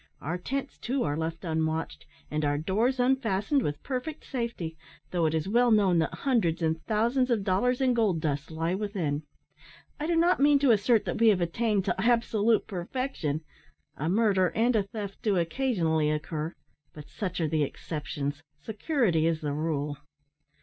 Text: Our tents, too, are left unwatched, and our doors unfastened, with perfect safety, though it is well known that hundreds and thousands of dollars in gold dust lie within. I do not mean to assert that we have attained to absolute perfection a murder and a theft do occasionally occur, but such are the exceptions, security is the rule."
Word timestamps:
Our 0.19 0.39
tents, 0.39 0.79
too, 0.79 1.03
are 1.03 1.15
left 1.15 1.45
unwatched, 1.45 2.07
and 2.31 2.43
our 2.43 2.57
doors 2.57 2.99
unfastened, 2.99 3.61
with 3.61 3.83
perfect 3.83 4.25
safety, 4.25 4.75
though 5.11 5.27
it 5.27 5.35
is 5.35 5.47
well 5.47 5.69
known 5.69 5.99
that 5.99 6.11
hundreds 6.11 6.63
and 6.63 6.81
thousands 6.85 7.29
of 7.29 7.43
dollars 7.43 7.81
in 7.81 7.93
gold 7.93 8.19
dust 8.19 8.49
lie 8.49 8.73
within. 8.73 9.21
I 9.99 10.07
do 10.07 10.15
not 10.15 10.39
mean 10.39 10.57
to 10.57 10.71
assert 10.71 11.05
that 11.05 11.19
we 11.19 11.27
have 11.27 11.39
attained 11.39 11.85
to 11.85 12.01
absolute 12.03 12.65
perfection 12.65 13.41
a 13.95 14.09
murder 14.09 14.47
and 14.55 14.75
a 14.75 14.81
theft 14.81 15.21
do 15.21 15.37
occasionally 15.37 16.09
occur, 16.09 16.55
but 16.93 17.07
such 17.07 17.39
are 17.39 17.47
the 17.47 17.61
exceptions, 17.61 18.41
security 18.59 19.27
is 19.27 19.41
the 19.41 19.53
rule." 19.53 19.99